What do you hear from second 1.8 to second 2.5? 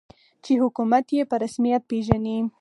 پېژني.